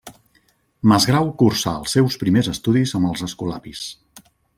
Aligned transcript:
Masgrau 0.91 1.29
cursà 1.41 1.73
els 1.81 1.93
seus 1.97 2.17
primers 2.23 2.49
estudis 2.53 2.95
amb 3.01 3.09
els 3.11 3.23
escolapis. 3.29 3.85